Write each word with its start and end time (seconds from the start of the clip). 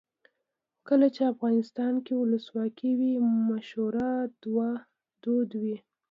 کله 0.87 1.07
چې 1.15 1.21
افغانستان 1.33 1.93
کې 2.05 2.13
ولسواکي 2.15 2.91
وي 2.99 3.13
مشوره 3.49 4.09
دود 5.23 5.49
وي. 5.61 5.75